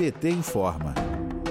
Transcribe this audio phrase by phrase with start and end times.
[0.00, 0.94] PT informa.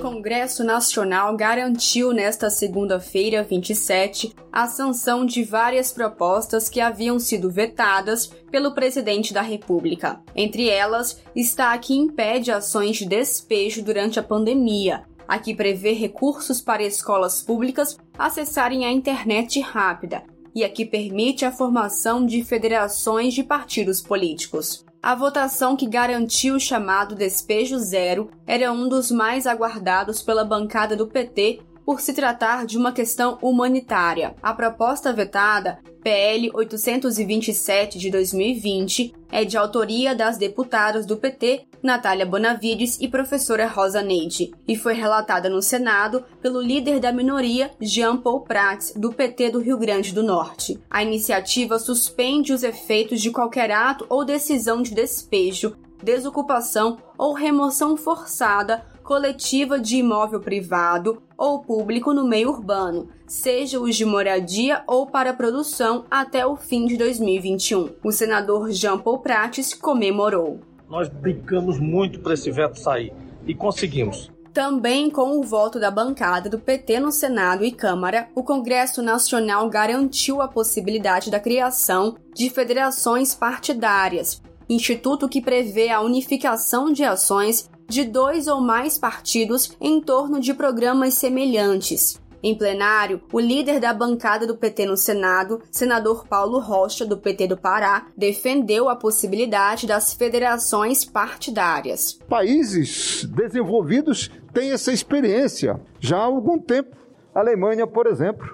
[0.01, 8.25] Congresso Nacional garantiu nesta segunda-feira, 27, a sanção de várias propostas que haviam sido vetadas
[8.49, 10.19] pelo presidente da República.
[10.35, 15.93] Entre elas está a que impede ações de despejo durante a pandemia, a que prevê
[15.93, 20.23] recursos para escolas públicas acessarem a internet rápida
[20.55, 24.88] e a que permite a formação de federações de partidos políticos.
[25.01, 30.93] A votação que garantiu o chamado despejo zero era um dos mais aguardados pela bancada
[30.93, 34.35] do PT por se tratar de uma questão humanitária.
[34.43, 42.25] A proposta vetada, PL 827 de 2020, é de autoria das deputadas do PT Natália
[42.25, 48.17] Bonavides e professora Rosa Neide, e foi relatada no Senado pelo líder da minoria, Jean
[48.17, 50.79] Paul Prats, do PT do Rio Grande do Norte.
[50.89, 57.95] A iniciativa suspende os efeitos de qualquer ato ou decisão de despejo, desocupação ou remoção
[57.95, 65.07] forçada coletiva de imóvel privado ou público no meio urbano, seja os de moradia ou
[65.07, 67.89] para produção até o fim de 2021.
[68.03, 70.59] O senador Jean Paul Prates comemorou.
[70.89, 73.13] Nós brincamos muito para esse veto sair
[73.45, 74.31] e conseguimos.
[74.51, 79.69] Também com o voto da bancada do PT no Senado e Câmara, o Congresso Nacional
[79.69, 87.69] garantiu a possibilidade da criação de federações partidárias, instituto que prevê a unificação de ações
[87.87, 92.19] de dois ou mais partidos em torno de programas semelhantes.
[92.41, 97.47] Em plenário, o líder da bancada do PT no Senado, senador Paulo Rocha, do PT
[97.47, 102.13] do Pará, defendeu a possibilidade das federações partidárias.
[102.29, 106.95] Países desenvolvidos têm essa experiência já há algum tempo.
[107.35, 108.49] A Alemanha, por exemplo,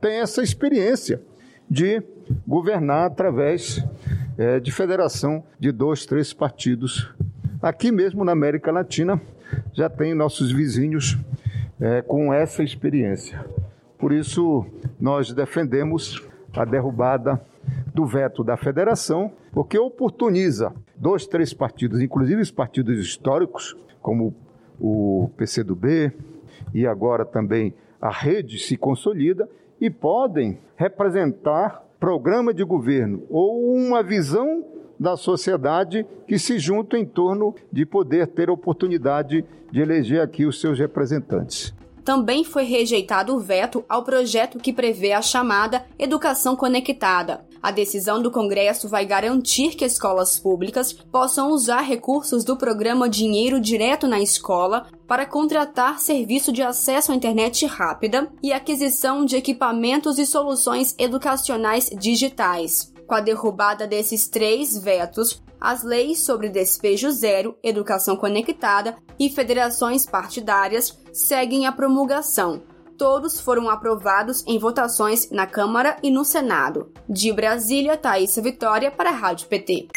[0.00, 1.20] tem essa experiência
[1.68, 2.02] de
[2.46, 3.82] governar através
[4.38, 7.10] é, de federação de dois, três partidos.
[7.60, 9.20] Aqui mesmo na América Latina
[9.72, 11.18] já tem nossos vizinhos
[11.80, 13.44] é, com essa experiência.
[13.98, 14.66] Por isso,
[15.00, 16.22] nós defendemos
[16.52, 17.40] a derrubada
[17.94, 24.34] do veto da federação, porque oportuniza dois, três partidos, inclusive os partidos históricos, como
[24.80, 26.12] o PCdoB
[26.72, 29.48] e agora também a rede se consolida
[29.80, 34.64] e podem representar programa de governo ou uma visão
[34.98, 40.60] da sociedade que se juntam em torno de poder ter oportunidade de eleger aqui os
[40.60, 41.74] seus representantes.
[42.04, 47.46] Também foi rejeitado o veto ao projeto que prevê a chamada Educação Conectada.
[47.62, 53.58] A decisão do Congresso vai garantir que escolas públicas possam usar recursos do programa Dinheiro
[53.58, 60.18] Direto na Escola para contratar serviço de acesso à internet rápida e aquisição de equipamentos
[60.18, 62.93] e soluções educacionais digitais.
[63.06, 70.04] Com a derrubada desses três vetos, as leis sobre despejo zero, educação conectada e federações
[70.06, 72.62] partidárias seguem a promulgação.
[72.98, 76.92] Todos foram aprovados em votações na Câmara e no Senado.
[77.08, 79.88] De Brasília, Thaís Vitória para a Rádio PT.